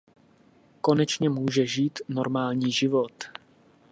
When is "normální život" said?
2.09-3.13